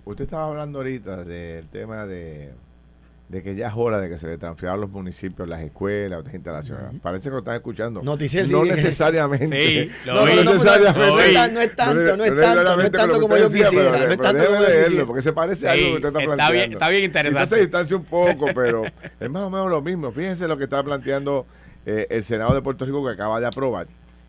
[0.06, 2.54] Usted estaba hablando ahorita del tema de
[3.30, 6.20] de que ya es hora de que se le transfieran a los municipios las escuelas,
[6.20, 7.00] otras instalaciones.
[7.00, 8.02] Parece que lo están escuchando.
[8.02, 9.88] no necesariamente.
[9.88, 11.08] Sí, no, necesariamente.
[11.08, 14.00] No, es tanto, no es tanto, no es tanto como yo quisiera.
[14.00, 16.54] no es tanto como leerlo, porque se parece a algo que usted está, planteando.
[16.54, 17.46] Bien, está bien interesante.
[17.46, 18.84] Quizás se distancia un poco, pero
[19.20, 20.12] es más o menos lo mismo.
[20.12, 21.46] Fíjense lo que está planteando
[21.86, 23.86] eh, el Senado de Puerto Rico que acaba de aprobar.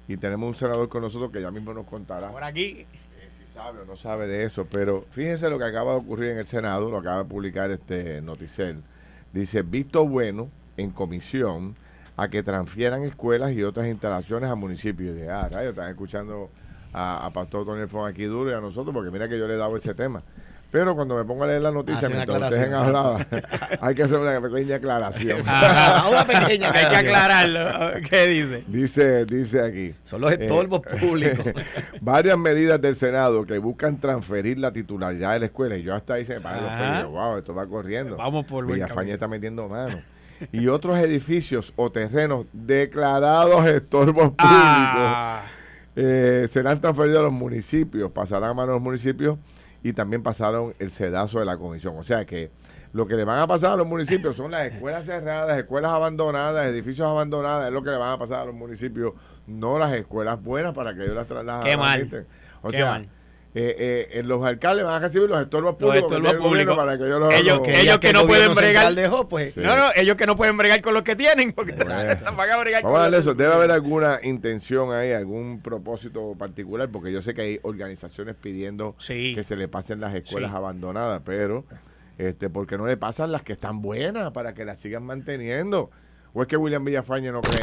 [0.08, 2.30] Y tenemos un senador con nosotros que ya mismo nos contará.
[2.30, 2.86] Por aquí
[3.54, 6.46] sabe o no sabe de eso, pero fíjense lo que acaba de ocurrir en el
[6.46, 8.82] Senado, lo acaba de publicar este Noticel.
[9.32, 11.76] Dice, visto bueno en comisión
[12.16, 15.14] a que transfieran escuelas y otras instalaciones a municipios.
[15.14, 16.50] de ah, están escuchando
[16.92, 19.56] a, Pastor Tony Fon aquí duro y a nosotros, porque mira que yo le he
[19.56, 20.22] dado ese tema.
[20.70, 23.18] Pero cuando me pongo a leer la noticia, Hace una mientras ustedes aclaración, hablado,
[23.80, 25.38] hay que hacer una pequeña aclaración.
[25.46, 27.06] Ah, una pequeña Hay que aclaración.
[27.06, 28.08] aclararlo.
[28.08, 28.64] ¿Qué dice?
[28.68, 29.94] Dice, dice aquí.
[30.04, 31.44] Son los estorbos Eh, públicos.
[32.00, 35.76] Varias medidas del Senado que buscan transferir la titularidad de la escuela.
[35.76, 37.10] Y yo hasta ahí se me paran los pelos.
[37.12, 38.16] Wow, esto va corriendo.
[38.16, 39.12] Vamos por camino.
[39.12, 40.00] está metiendo mano.
[40.52, 45.42] Y otros edificios o terrenos declarados estorbos públicos Ah,
[45.96, 49.36] eh, serán transferidos a los municipios, pasarán a manos de los municipios
[49.82, 51.96] y también pasaron el sedazo de la comisión.
[51.98, 52.50] O sea que
[52.92, 56.66] lo que le van a pasar a los municipios son las escuelas cerradas, escuelas abandonadas,
[56.66, 59.14] edificios abandonados, es lo que le van a pasar a los municipios,
[59.46, 61.64] no las escuelas buenas para que ellos las trasladen.
[61.64, 62.26] Qué mal.
[62.62, 63.08] O Qué sea, mal.
[63.52, 67.18] Eh, eh, los alcaldes van a recibir los estorbos públicos que estorbos para que ellos
[67.20, 67.34] los...
[67.34, 68.94] Ellos- los- ellos que no pueden bregar.
[68.94, 69.54] dejó, pues.
[69.54, 69.60] Sí.
[69.60, 71.90] No, no, ellos que no pueden bregar con los que tienen, porque Bueno.
[72.36, 73.34] van a bregar Vamos con a darle eso.
[73.34, 78.94] Debe haber alguna intención ahí, algún propósito particular, porque yo sé que hay organizaciones pidiendo
[78.98, 79.34] Sí.
[79.34, 80.56] que se le pasen las escuelas Sí.
[80.56, 81.64] abandonadas, pero
[82.18, 85.90] este, porque no le pasan las que están buenas para que las sigan manteniendo?
[86.32, 87.62] ¿O es que William Villafañe no cree?